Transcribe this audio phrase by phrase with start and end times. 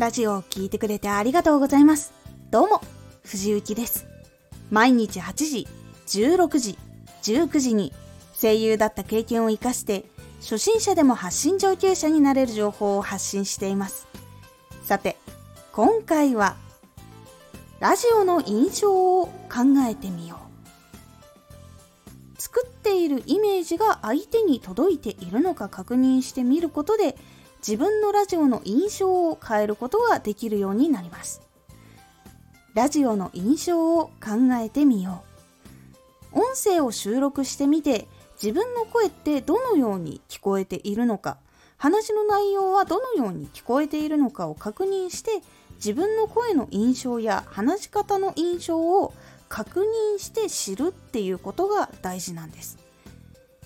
[0.00, 2.14] ラジオを聴いてくれてありがとうございます。
[2.50, 2.80] どうも、
[3.22, 4.06] 藤幸です。
[4.70, 5.68] 毎日8時、
[6.06, 6.78] 16時、
[7.22, 7.92] 19時に
[8.32, 10.06] 声優だった経験を活かして、
[10.40, 14.06] 初心者でも発信上級者になれる情報を発信しています。
[14.84, 15.18] さて、
[15.70, 16.56] 今回は、
[17.78, 19.32] ラジオの印象を考
[19.86, 20.38] えてみよ
[22.38, 22.40] う。
[22.40, 27.18] 作っているイメージが相手に届いているのか確認してみることで、
[27.66, 31.42] 自分のラジオの印象を変えることができるようになります。
[32.74, 35.22] ラジオの印象を考えてみよ
[36.32, 36.40] う。
[36.40, 38.08] 音声を収録してみて
[38.42, 41.38] 自分の声ってどのように聞こえているのか
[41.76, 45.42] 話の内容はどのように聞こえているのかを確認して
[45.76, 49.12] 自分の声の印象や話し方の印象を
[49.48, 52.78] 確認して知るっていうことが大事なんです。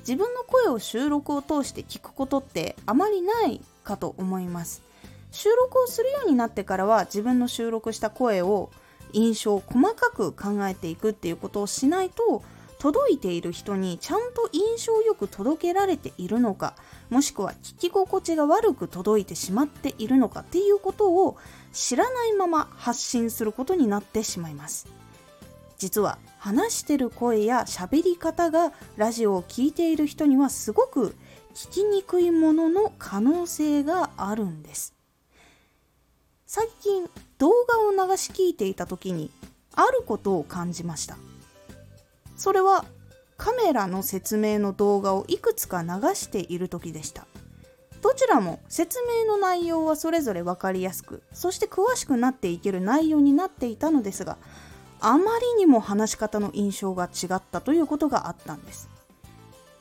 [0.00, 4.82] 自分の声を収録を通して聞くことってあまりないかと思います。
[5.30, 8.70] 収録をするようになってからは自分の収録した声を
[9.12, 12.42] 印象を細かく考えていくっていうことをしないと
[12.78, 16.74] 届いている人にちゃんと印象よく届けられているのか
[17.10, 21.36] もしくは聞き心地が悪く届いてしまっているのかっていうことを
[21.72, 24.88] 知らないまま発信することになってしまいます。
[25.78, 31.16] 実は話してる声や喋り方がラジオを聴いている人にはすごく
[31.54, 34.94] 聞きにくいものの可能性があるんです。
[36.46, 37.08] 最近
[37.38, 39.30] 動画を流し聞いていた時に
[39.74, 41.16] あることを感じました。
[42.36, 42.84] それは
[43.36, 47.26] カメラの説明の動画をいくつか流している時でした。
[48.02, 54.38] どちらも説明の内容はそれぞれ分かりやすくそして詳しくなっていける内容になっていたのですが
[55.00, 58.88] あまりにも話し方の印象が違ったということがあったんです。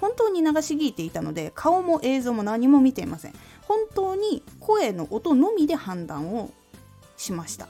[0.00, 3.34] 本当に流し聞いていたので顔も映像も何も見ていません。
[3.62, 6.50] 本当に声の音のみで判断を
[7.16, 7.66] しました。
[7.66, 7.68] 1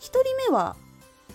[0.00, 0.18] 人
[0.50, 0.76] 目は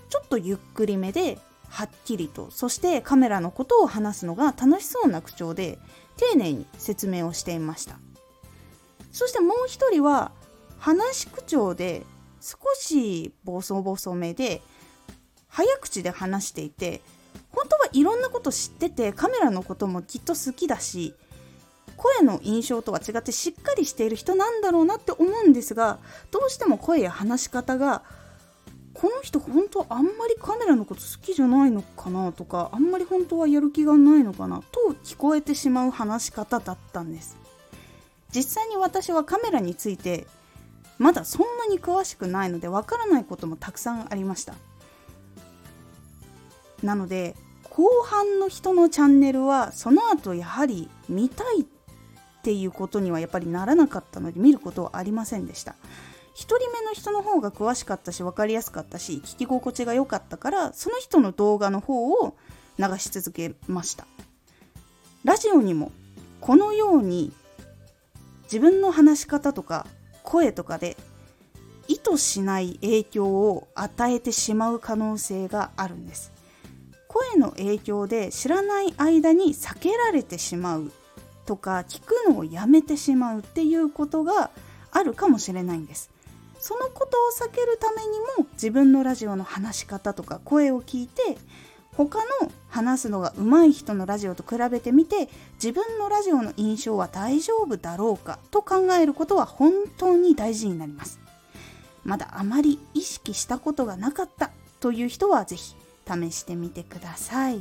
[0.09, 5.79] ちょっとゆっくりめではっきりとそしてカメラのことを話すのが楽しそうな口調で
[6.17, 7.97] 丁寧に説明をしていました。
[9.11, 10.31] そしてもう一人は
[10.79, 12.05] 話し口調で
[12.39, 14.61] 少しボソボソめで
[15.47, 17.01] 早口で話していて
[17.97, 21.15] いろんなこと知っててカメラのこともきっと好きだし
[21.95, 25.97] 声の印象とは違ってしっかりしている人なんだろうなって思うんですが
[26.29, 28.03] どうしても声や話し方が
[28.93, 37.37] この人本当あんまりカメラのこと好きじゃないのかなとかあんまり本当はやる気がないのかなと聞こえてしまう話し方だったんです。
[38.31, 40.27] 実際に私はカメラについて
[40.97, 44.53] まだそんなに詳しくないのでわからないこともたくさんありました。
[46.83, 47.35] なので
[47.77, 51.65] 後半の人のチャンネルはその後やはり見たいっ
[52.41, 55.73] ていうことにはやっぱりならなかったので見ることはありませんでした。
[55.73, 62.35] 1人目の人の方が詳しかったし分かりやすかったし聞き心地が良かったからその人の動画の方を
[62.79, 64.07] 流し続けました。
[65.23, 65.91] ラジオにも
[66.41, 67.31] このように
[68.45, 69.85] 自分の話し方とか
[70.23, 70.97] 声とかで
[71.87, 76.36] 意図しない影響を与えてしまう可能性があるんです。
[77.17, 80.91] 声の影響で知らない間に避けられてしまう
[81.47, 84.51] とか聞くのをやめてしまうっていうことが
[84.91, 86.11] あるかもしれないんです。
[86.59, 91.37] そのことを避けるためにも自分のラジオの話し方とか声を聞いて
[91.95, 101.19] 他の話すのが上手い人のラジオと比べてみて自分のラジオの印象は大丈夫だろうかと考えることは本当に大事になります。
[102.03, 105.75] まだあまり意識したことがなかったという人は是非
[106.07, 107.59] 試してみてください。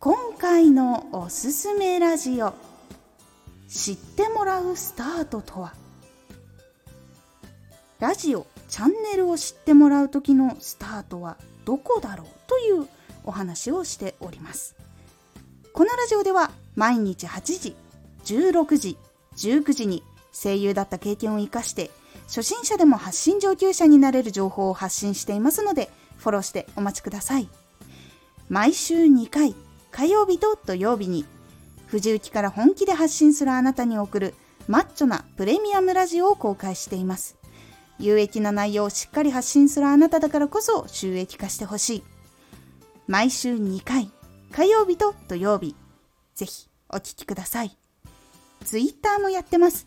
[0.00, 2.54] 今回のおすすめラジオ
[3.68, 5.74] 知ってもらうスタートとは？
[7.98, 12.86] ラジオチャンネルを知ってもらう時のスタートはどこだろうという
[13.24, 14.76] お話をしております。
[15.72, 17.76] このラジオでは毎日8時
[18.24, 18.96] 16時
[19.36, 20.02] 19時に
[20.32, 21.90] 声優だった経験を生かして
[22.28, 27.48] 初心者でも発信上級者になれる情報を発信していますのでフォローしてお待ちください。
[28.48, 29.54] 毎週2回
[29.90, 31.24] 火曜日と土曜日に
[31.86, 34.34] 藤雪から本気で発信するあなたに送る
[34.68, 37.36] マッチョなプレミアムラジオを公開しています。
[37.98, 42.02] 有益な内容をしっかり発信するあなただからこそ収益化してほしい。
[43.06, 44.10] 毎週2回
[44.52, 45.74] 火曜日と土曜日
[46.34, 47.76] ぜひお聴きください。
[48.64, 49.86] ツイッターもやってます。